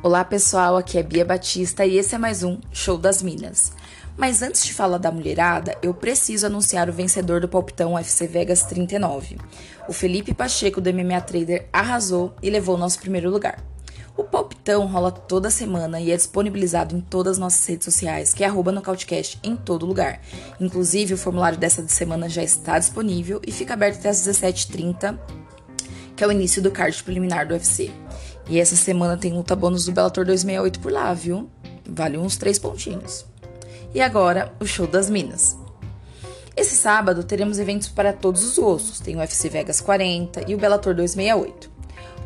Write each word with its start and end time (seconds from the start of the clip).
Olá 0.00 0.24
pessoal, 0.24 0.76
aqui 0.76 0.96
é 0.96 1.02
Bia 1.02 1.24
Batista 1.24 1.84
e 1.84 1.96
esse 1.98 2.14
é 2.14 2.18
mais 2.18 2.44
um 2.44 2.60
Show 2.70 2.96
das 2.96 3.20
Minas. 3.20 3.72
Mas 4.16 4.42
antes 4.42 4.64
de 4.64 4.72
falar 4.72 4.98
da 4.98 5.10
mulherada, 5.10 5.76
eu 5.82 5.92
preciso 5.92 6.46
anunciar 6.46 6.88
o 6.88 6.92
vencedor 6.92 7.40
do 7.40 7.48
palpitão 7.48 7.94
UFC 7.94 8.28
Vegas 8.28 8.62
39. 8.62 9.38
O 9.88 9.92
Felipe 9.92 10.32
Pacheco 10.32 10.80
do 10.80 10.94
MMA 10.94 11.20
Trader 11.22 11.68
arrasou 11.72 12.32
e 12.40 12.48
levou 12.48 12.76
o 12.76 12.78
nosso 12.78 13.00
primeiro 13.00 13.28
lugar. 13.28 13.60
O 14.16 14.22
palpitão 14.22 14.86
rola 14.86 15.10
toda 15.10 15.50
semana 15.50 16.00
e 16.00 16.12
é 16.12 16.16
disponibilizado 16.16 16.94
em 16.94 17.00
todas 17.00 17.32
as 17.32 17.38
nossas 17.38 17.66
redes 17.66 17.84
sociais, 17.84 18.32
que 18.32 18.44
é 18.44 18.46
arroba 18.46 18.70
nocautecast 18.70 19.40
em 19.42 19.56
todo 19.56 19.84
lugar. 19.84 20.20
Inclusive, 20.60 21.14
o 21.14 21.18
formulário 21.18 21.58
dessa 21.58 21.86
semana 21.88 22.28
já 22.28 22.44
está 22.44 22.78
disponível 22.78 23.42
e 23.44 23.50
fica 23.50 23.74
aberto 23.74 23.98
até 23.98 24.10
às 24.10 24.24
17h30, 24.24 25.18
que 26.14 26.22
é 26.22 26.26
o 26.26 26.30
início 26.30 26.62
do 26.62 26.70
card 26.70 27.02
preliminar 27.02 27.48
do 27.48 27.54
UFC. 27.54 27.92
E 28.48 28.58
essa 28.58 28.76
semana 28.76 29.16
tem 29.16 29.32
luta 29.32 29.54
bônus 29.54 29.84
do 29.84 29.92
Bellator 29.92 30.24
268 30.24 30.80
por 30.80 30.90
lá, 30.90 31.12
viu? 31.12 31.50
Vale 31.86 32.16
uns 32.16 32.36
três 32.36 32.58
pontinhos. 32.58 33.26
E 33.94 34.00
agora, 34.00 34.52
o 34.58 34.66
show 34.66 34.86
das 34.86 35.10
minas. 35.10 35.56
Esse 36.56 36.74
sábado 36.74 37.22
teremos 37.22 37.58
eventos 37.58 37.88
para 37.88 38.12
todos 38.12 38.42
os 38.42 38.58
gostos. 38.58 39.00
Tem 39.00 39.14
o 39.14 39.18
UFC 39.18 39.48
Vegas 39.48 39.80
40 39.80 40.44
e 40.50 40.54
o 40.54 40.58
Bellator 40.58 40.94
268. 40.94 41.70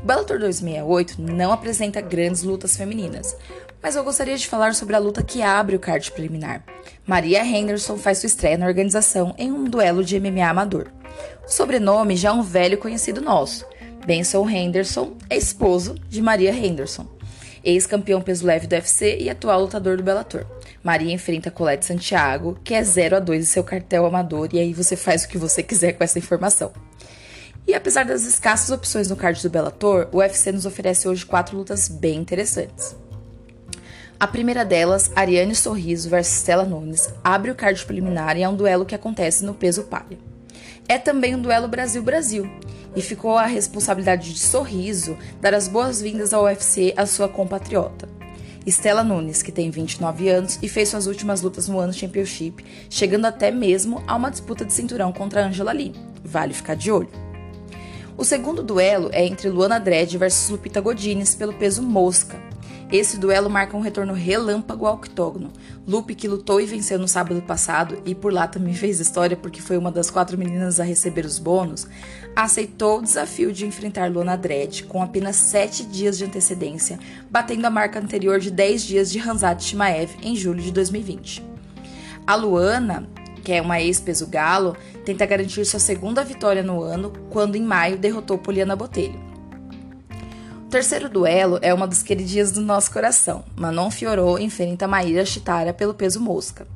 O 0.02 0.06
Bellator 0.06 0.38
268 0.38 1.20
não 1.20 1.52
apresenta 1.52 2.00
grandes 2.00 2.42
lutas 2.42 2.77
femininas, 2.77 3.36
mas 3.82 3.94
eu 3.94 4.02
gostaria 4.02 4.36
de 4.36 4.48
falar 4.48 4.74
sobre 4.74 4.96
a 4.96 4.98
luta 4.98 5.22
que 5.22 5.42
abre 5.42 5.77
o 5.77 5.80
card 5.80 6.10
preliminar. 6.12 6.64
Maria 7.06 7.44
Henderson 7.44 7.96
faz 7.96 8.18
sua 8.18 8.27
estreia 8.28 8.56
na 8.56 8.66
organização 8.66 9.34
em 9.36 9.52
um 9.52 9.64
duelo 9.64 10.04
de 10.04 10.18
MMA 10.18 10.48
amador. 10.48 10.88
O 11.46 11.50
sobrenome 11.50 12.16
já 12.16 12.30
é 12.30 12.32
um 12.32 12.42
velho 12.42 12.78
conhecido 12.78 13.20
nosso, 13.20 13.66
Benson 14.06 14.48
Henderson 14.50 15.17
é 15.31 15.36
esposo 15.36 15.95
de 16.08 16.20
Maria 16.20 16.50
Henderson, 16.50 17.06
ex-campeão 17.62 18.20
peso 18.20 18.44
leve 18.44 18.67
do 18.67 18.72
UFC 18.72 19.19
e 19.20 19.31
atual 19.31 19.61
lutador 19.61 19.97
do 19.97 20.03
Bellator. 20.03 20.44
Maria 20.83 21.12
enfrenta 21.12 21.53
Colette 21.53 21.86
Santiago, 21.86 22.59
que 22.64 22.75
é 22.75 22.83
0 22.83 23.17
a 23.17 23.20
2 23.20 23.42
em 23.44 23.47
seu 23.47 23.62
cartel 23.62 24.05
amador, 24.05 24.48
e 24.53 24.59
aí 24.59 24.75
você 24.75 24.97
faz 24.97 25.22
o 25.22 25.28
que 25.28 25.39
você 25.39 25.62
quiser 25.62 25.92
com 25.92 26.03
essa 26.03 26.19
informação. 26.19 26.72
E 27.64 27.75
apesar 27.75 28.05
das 28.05 28.25
escassas 28.25 28.70
opções 28.70 29.09
no 29.09 29.14
card 29.14 29.41
do 29.41 29.48
Bellator, 29.48 30.09
o 30.11 30.16
UFC 30.16 30.50
nos 30.50 30.66
oferece 30.66 31.06
hoje 31.06 31.25
quatro 31.25 31.56
lutas 31.56 31.87
bem 31.87 32.19
interessantes. 32.19 32.97
A 34.19 34.27
primeira 34.27 34.64
delas, 34.64 35.12
Ariane 35.14 35.55
Sorriso 35.55 36.09
versus 36.09 36.39
Stella 36.39 36.64
Nunes, 36.64 37.09
abre 37.22 37.53
o 37.53 37.55
card 37.55 37.84
preliminar 37.84 38.37
e 38.37 38.42
é 38.42 38.48
um 38.48 38.56
duelo 38.56 38.84
que 38.84 38.97
acontece 38.97 39.44
no 39.44 39.55
peso 39.55 39.84
palha. 39.84 40.19
É 40.89 40.98
também 40.98 41.37
um 41.37 41.41
duelo 41.41 41.69
Brasil-Brasil, 41.69 42.50
e 42.94 43.02
ficou 43.02 43.36
a 43.36 43.46
responsabilidade 43.46 44.32
de 44.32 44.38
Sorriso 44.38 45.16
dar 45.40 45.54
as 45.54 45.68
boas-vindas 45.68 46.32
ao 46.32 46.44
UFC 46.44 46.92
à 46.96 47.06
sua 47.06 47.28
compatriota. 47.28 48.08
Estela 48.64 49.02
Nunes, 49.02 49.42
que 49.42 49.50
tem 49.50 49.70
29 49.70 50.28
anos 50.28 50.58
e 50.62 50.68
fez 50.68 50.88
suas 50.88 51.06
últimas 51.06 51.42
lutas 51.42 51.68
no 51.68 51.78
One 51.78 51.92
Championship, 51.92 52.64
chegando 52.88 53.26
até 53.26 53.50
mesmo 53.50 54.02
a 54.06 54.14
uma 54.14 54.30
disputa 54.30 54.64
de 54.64 54.72
cinturão 54.72 55.12
contra 55.12 55.44
Angela 55.44 55.72
Lee. 55.72 55.94
Vale 56.24 56.54
ficar 56.54 56.76
de 56.76 56.90
olho. 56.90 57.10
O 58.16 58.24
segundo 58.24 58.62
duelo 58.62 59.10
é 59.12 59.24
entre 59.24 59.48
Luana 59.48 59.80
Dredd 59.80 60.16
versus 60.16 60.50
Lupita 60.50 60.80
Godinez 60.80 61.34
pelo 61.34 61.54
peso 61.54 61.82
mosca, 61.82 62.38
esse 62.92 63.16
duelo 63.16 63.48
marca 63.48 63.74
um 63.74 63.80
retorno 63.80 64.12
relâmpago 64.12 64.84
ao 64.84 64.96
octógono. 64.96 65.50
Lupe, 65.88 66.14
que 66.14 66.28
lutou 66.28 66.60
e 66.60 66.66
venceu 66.66 66.98
no 66.98 67.08
sábado 67.08 67.40
passado, 67.40 68.02
e 68.04 68.14
por 68.14 68.30
lá 68.30 68.46
também 68.46 68.74
fez 68.74 69.00
história 69.00 69.34
porque 69.34 69.62
foi 69.62 69.78
uma 69.78 69.90
das 69.90 70.10
quatro 70.10 70.36
meninas 70.36 70.78
a 70.78 70.84
receber 70.84 71.24
os 71.24 71.38
bônus, 71.38 71.86
aceitou 72.36 72.98
o 72.98 73.02
desafio 73.02 73.50
de 73.50 73.64
enfrentar 73.64 74.10
Luana 74.10 74.36
Dredd 74.36 74.82
com 74.82 75.02
apenas 75.02 75.36
sete 75.36 75.84
dias 75.84 76.18
de 76.18 76.26
antecedência, 76.26 76.98
batendo 77.30 77.64
a 77.64 77.70
marca 77.70 77.98
anterior 77.98 78.38
de 78.38 78.50
10 78.50 78.82
dias 78.82 79.10
de 79.10 79.19
Hanzat 79.19 79.64
Shimaev 79.64 80.10
em 80.22 80.36
julho 80.36 80.62
de 80.62 80.70
2020. 80.70 81.42
A 82.26 82.34
Luana, 82.34 83.08
que 83.42 83.52
é 83.52 83.62
uma 83.62 83.81
ex-peso 83.81 84.26
galo, 84.26 84.76
tenta 85.02 85.25
garantir 85.25 85.64
sua 85.64 85.81
segunda 85.81 86.22
vitória 86.22 86.62
no 86.62 86.82
ano, 86.82 87.10
quando 87.31 87.56
em 87.56 87.62
maio 87.62 87.97
derrotou 87.97 88.36
Poliana 88.36 88.76
Botelho 88.76 89.31
terceiro 90.72 91.06
duelo 91.06 91.59
é 91.60 91.75
uma 91.75 91.87
das 91.87 92.03
queridinhas 92.03 92.50
do 92.50 92.62
nosso 92.62 92.91
coração. 92.91 93.44
Manon 93.55 93.91
Fiorot 93.91 94.43
enfrenta 94.43 94.88
Maíra 94.88 95.22
Chitara 95.22 95.75
pelo 95.75 95.93
peso 95.93 96.19
mosca. 96.19 96.66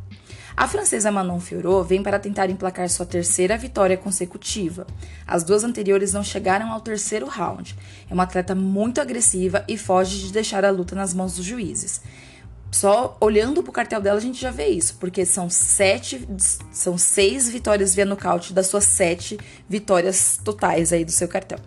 A 0.55 0.69
francesa 0.69 1.11
Manon 1.11 1.41
Fiorot 1.41 1.89
vem 1.89 2.03
para 2.03 2.19
tentar 2.19 2.51
emplacar 2.51 2.91
sua 2.91 3.07
terceira 3.07 3.57
vitória 3.57 3.97
consecutiva. 3.97 4.87
As 5.27 5.43
duas 5.43 5.65
anteriores 5.65 6.13
não 6.13 6.23
chegaram 6.23 6.71
ao 6.71 6.83
terceiro 6.83 7.27
round. 7.27 7.75
É 8.11 8.13
uma 8.13 8.25
atleta 8.25 8.55
muito 8.55 9.01
agressiva 9.01 9.65
e 9.67 9.79
foge 9.79 10.19
de 10.19 10.31
deixar 10.31 10.63
a 10.63 10.71
luta 10.71 10.95
nas 10.95 11.15
mãos 11.15 11.37
dos 11.37 11.47
juízes. 11.47 12.03
Só 12.71 13.17
olhando 13.19 13.63
para 13.63 13.71
o 13.71 13.73
cartel 13.73 14.03
dela 14.03 14.19
a 14.19 14.23
gente 14.23 14.39
já 14.39 14.51
vê 14.51 14.67
isso, 14.67 14.99
porque 15.01 15.25
são 15.25 15.49
sete, 15.49 16.29
são 16.71 16.99
seis 16.99 17.49
vitórias 17.49 17.95
via 17.95 18.05
nocaute 18.05 18.53
das 18.53 18.67
suas 18.67 18.85
sete 18.85 19.39
vitórias 19.67 20.39
totais 20.45 20.93
aí 20.93 21.03
do 21.03 21.13
seu 21.13 21.29
cartel. 21.29 21.59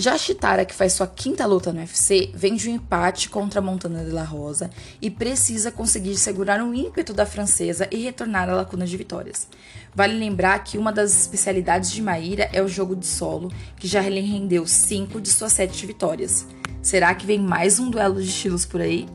Já 0.00 0.16
Chitara, 0.16 0.64
que 0.64 0.74
faz 0.74 0.94
sua 0.94 1.06
quinta 1.06 1.44
luta 1.44 1.74
no 1.74 1.78
UFC, 1.78 2.30
vem 2.34 2.56
de 2.56 2.70
um 2.70 2.76
empate 2.76 3.28
contra 3.28 3.60
a 3.60 3.62
Montana 3.62 4.02
de 4.02 4.10
la 4.10 4.24
Rosa 4.24 4.70
e 4.98 5.10
precisa 5.10 5.70
conseguir 5.70 6.16
segurar 6.16 6.64
o 6.64 6.74
ímpeto 6.74 7.12
da 7.12 7.26
francesa 7.26 7.86
e 7.90 7.98
retornar 7.98 8.48
à 8.48 8.54
lacuna 8.54 8.86
de 8.86 8.96
vitórias. 8.96 9.46
Vale 9.94 10.18
lembrar 10.18 10.64
que 10.64 10.78
uma 10.78 10.90
das 10.90 11.14
especialidades 11.20 11.90
de 11.90 12.00
Maíra 12.00 12.48
é 12.50 12.62
o 12.62 12.66
jogo 12.66 12.96
de 12.96 13.04
solo, 13.04 13.52
que 13.76 13.86
já 13.86 14.00
lhe 14.00 14.22
rendeu 14.22 14.66
cinco 14.66 15.20
de 15.20 15.28
suas 15.28 15.52
sete 15.52 15.84
vitórias. 15.84 16.46
Será 16.80 17.14
que 17.14 17.26
vem 17.26 17.38
mais 17.38 17.78
um 17.78 17.90
duelo 17.90 18.22
de 18.22 18.28
estilos 18.30 18.64
por 18.64 18.80
aí? 18.80 19.06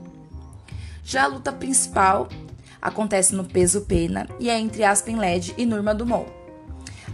Já 1.04 1.24
a 1.24 1.28
luta 1.28 1.52
principal 1.52 2.30
acontece 2.80 3.34
no 3.34 3.44
peso 3.44 3.82
pena 3.82 4.28
e 4.40 4.52
é 4.52 4.60
entre 4.60 4.84
Aspen 4.84 5.18
Led 5.18 5.52
e 5.58 5.66
Nurma 5.66 5.96
Dumont. 5.96 6.45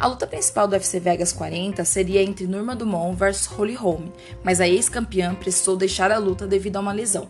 A 0.02 0.08
luta 0.08 0.26
principal 0.26 0.68
do 0.68 0.74
UFC 0.74 1.00
Vegas 1.00 1.32
40 1.32 1.86
seria 1.86 2.24
entre 2.24 2.48
Nurma 2.48 2.76
Dumont 2.76 3.16
versus 3.16 3.46
Holly 3.46 3.76
Holm, 3.76 4.08
mas 4.44 4.60
a 4.60 4.68
ex-campeã 4.68 5.36
precisou 5.36 5.78
deixar 5.78 6.12
a 6.12 6.18
luta 6.18 6.48
devido 6.48 6.78
a 6.78 6.80
uma 6.80 6.92
lesão. 6.92 7.28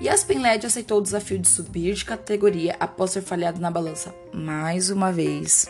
E 0.00 0.08
Aspen 0.08 0.38
Led 0.38 0.64
aceitou 0.64 0.98
o 0.98 1.02
desafio 1.02 1.36
de 1.36 1.48
subir 1.48 1.92
de 1.94 2.04
categoria 2.04 2.76
após 2.78 3.10
ser 3.10 3.22
falhado 3.22 3.60
na 3.60 3.72
balança 3.72 4.14
mais 4.32 4.88
uma 4.88 5.10
vez. 5.10 5.68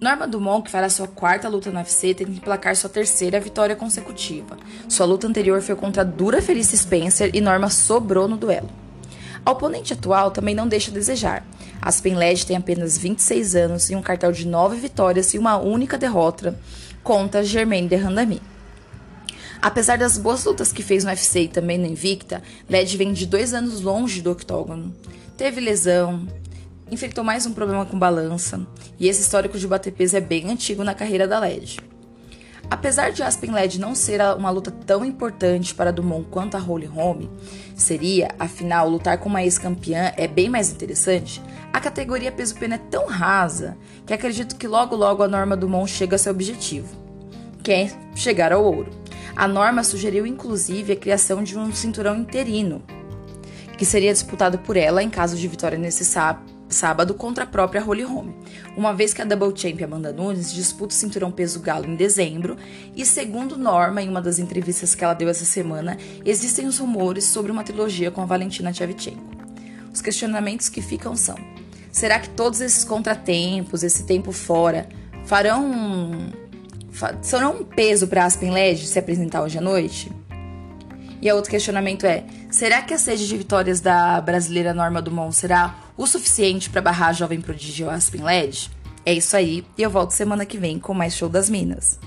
Norma 0.00 0.28
Dumont, 0.28 0.62
que 0.62 0.70
fará 0.70 0.88
sua 0.88 1.08
quarta 1.08 1.48
luta 1.48 1.72
no 1.72 1.78
UFC, 1.78 2.14
que 2.14 2.22
emplacar 2.22 2.76
sua 2.76 2.88
terceira 2.88 3.40
vitória 3.40 3.74
consecutiva. 3.74 4.56
Sua 4.88 5.04
luta 5.04 5.26
anterior 5.26 5.60
foi 5.62 5.74
contra 5.74 6.02
a 6.02 6.04
dura 6.04 6.40
Felice 6.40 6.78
Spencer 6.78 7.28
e 7.34 7.40
Norma 7.40 7.68
sobrou 7.70 8.28
no 8.28 8.36
duelo. 8.36 8.81
A 9.44 9.50
oponente 9.50 9.92
atual 9.92 10.30
também 10.30 10.54
não 10.54 10.68
deixa 10.68 10.90
a 10.90 10.94
desejar. 10.94 11.44
Aspen 11.80 12.14
Led 12.14 12.46
tem 12.46 12.56
apenas 12.56 12.96
26 12.96 13.56
anos 13.56 13.90
e 13.90 13.96
um 13.96 14.02
cartel 14.02 14.30
de 14.30 14.46
9 14.46 14.76
vitórias 14.76 15.34
e 15.34 15.38
uma 15.38 15.56
única 15.56 15.98
derrota 15.98 16.58
contra 17.02 17.42
Germaine 17.42 17.88
de 17.88 17.96
Randami. 17.96 18.40
Apesar 19.60 19.98
das 19.98 20.16
boas 20.16 20.44
lutas 20.44 20.72
que 20.72 20.82
fez 20.82 21.04
no 21.04 21.10
UFC 21.10 21.42
e 21.42 21.48
também 21.48 21.78
no 21.78 21.86
Invicta, 21.86 22.42
Led 22.68 22.96
vem 22.96 23.12
de 23.12 23.26
dois 23.26 23.52
anos 23.52 23.80
longe 23.80 24.22
do 24.22 24.30
octógono. 24.30 24.94
Teve 25.36 25.60
lesão, 25.60 26.26
enfrentou 26.90 27.24
mais 27.24 27.46
um 27.46 27.52
problema 27.52 27.86
com 27.86 27.98
balança, 27.98 28.66
e 28.98 29.08
esse 29.08 29.22
histórico 29.22 29.58
de 29.58 29.66
bater 29.66 29.92
peso 29.92 30.16
é 30.16 30.20
bem 30.20 30.50
antigo 30.50 30.84
na 30.84 30.94
carreira 30.94 31.26
da 31.26 31.38
Led. 31.38 31.78
Apesar 32.72 33.12
de 33.12 33.22
Aspen 33.22 33.52
Led 33.52 33.78
não 33.78 33.94
ser 33.94 34.18
uma 34.34 34.48
luta 34.48 34.70
tão 34.70 35.04
importante 35.04 35.74
para 35.74 35.92
Dumont 35.92 36.26
quanto 36.30 36.56
a 36.56 36.58
Holy 36.58 36.88
Home 36.88 37.28
seria, 37.76 38.30
afinal, 38.38 38.88
lutar 38.88 39.18
com 39.18 39.28
uma 39.28 39.42
ex-campeã 39.42 40.10
é 40.16 40.26
bem 40.26 40.48
mais 40.48 40.72
interessante, 40.72 41.42
a 41.70 41.78
categoria 41.78 42.32
peso-pena 42.32 42.76
é 42.76 42.78
tão 42.78 43.08
rasa 43.08 43.76
que 44.06 44.14
acredito 44.14 44.56
que 44.56 44.66
logo 44.66 44.96
logo 44.96 45.22
a 45.22 45.28
norma 45.28 45.54
Dumont 45.54 45.92
chega 45.92 46.16
a 46.16 46.18
seu 46.18 46.32
objetivo, 46.32 46.88
que 47.62 47.70
é 47.70 47.92
chegar 48.14 48.54
ao 48.54 48.64
ouro. 48.64 48.90
A 49.36 49.46
norma 49.46 49.84
sugeriu 49.84 50.26
inclusive 50.26 50.94
a 50.94 50.96
criação 50.96 51.42
de 51.42 51.58
um 51.58 51.70
cinturão 51.74 52.16
interino, 52.16 52.82
que 53.76 53.84
seria 53.84 54.14
disputado 54.14 54.58
por 54.58 54.78
ela 54.78 55.02
em 55.02 55.10
caso 55.10 55.36
de 55.36 55.46
vitória 55.46 55.76
nesse 55.76 56.06
sábado 56.72 57.14
contra 57.14 57.44
a 57.44 57.46
própria 57.46 57.80
Holly 57.80 58.02
Holm, 58.02 58.30
uma 58.76 58.92
vez 58.92 59.12
que 59.12 59.22
a 59.22 59.24
Double 59.24 59.52
Champ 59.54 59.80
Amanda 59.82 60.12
Nunes 60.12 60.52
disputa 60.52 60.94
o 60.94 60.96
cinturão 60.96 61.30
peso 61.30 61.60
galo 61.60 61.86
em 61.86 61.94
dezembro, 61.94 62.56
e 62.96 63.04
segundo 63.04 63.56
Norma, 63.56 64.02
em 64.02 64.08
uma 64.08 64.20
das 64.20 64.38
entrevistas 64.38 64.94
que 64.94 65.04
ela 65.04 65.14
deu 65.14 65.28
essa 65.28 65.44
semana, 65.44 65.96
existem 66.24 66.66
os 66.66 66.78
rumores 66.78 67.24
sobre 67.24 67.52
uma 67.52 67.62
trilogia 67.64 68.10
com 68.10 68.22
a 68.22 68.26
Valentina 68.26 68.72
Shevchenko. 68.72 69.32
Os 69.92 70.00
questionamentos 70.00 70.68
que 70.68 70.80
ficam 70.80 71.14
são: 71.14 71.36
será 71.90 72.18
que 72.18 72.30
todos 72.30 72.60
esses 72.60 72.84
contratempos, 72.84 73.82
esse 73.82 74.04
tempo 74.04 74.32
fora, 74.32 74.88
farão 75.26 76.32
serão 77.22 77.60
um 77.60 77.64
peso 77.64 78.06
para 78.06 78.24
Aspen 78.24 78.50
Ledge 78.50 78.86
se 78.86 78.98
apresentar 78.98 79.42
hoje 79.42 79.58
à 79.58 79.60
noite? 79.60 80.10
E 81.20 81.30
outro 81.32 81.50
questionamento 81.50 82.04
é: 82.04 82.24
será 82.50 82.82
que 82.82 82.92
a 82.92 82.98
sede 82.98 83.28
de 83.28 83.36
vitórias 83.36 83.80
da 83.80 84.20
brasileira 84.20 84.74
Norma 84.74 85.00
Dumont 85.00 85.34
será 85.34 85.74
o 86.02 86.06
suficiente 86.06 86.68
para 86.68 86.82
barrar 86.82 87.08
a 87.08 87.12
jovem 87.12 87.40
prodígio 87.40 87.88
Aspen 87.88 88.22
Led? 88.22 88.70
É 89.04 89.12
isso 89.12 89.36
aí, 89.36 89.64
e 89.76 89.82
eu 89.82 89.90
volto 89.90 90.10
semana 90.12 90.46
que 90.46 90.58
vem 90.58 90.78
com 90.78 90.94
mais 90.94 91.14
show 91.14 91.28
das 91.28 91.48
Minas. 91.48 91.98